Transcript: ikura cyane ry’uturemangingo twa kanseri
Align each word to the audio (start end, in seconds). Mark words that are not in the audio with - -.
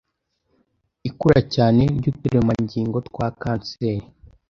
ikura 1.09 1.39
cyane 1.53 1.83
ry’uturemangingo 1.97 2.97
twa 3.07 3.27
kanseri 3.41 4.05